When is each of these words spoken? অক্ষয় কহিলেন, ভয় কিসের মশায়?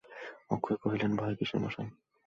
অক্ষয় 0.49 0.77
কহিলেন, 0.77 1.11
ভয় 1.15 1.35
কিসের 1.35 1.59
মশায়? 1.59 1.91